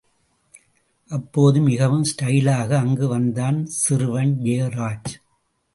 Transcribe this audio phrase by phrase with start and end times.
[1.11, 5.13] அப்போது மிகவும் ஸ்டைலாக அங்கு வந்தான் சிறுவன் ஜெயராஜ்.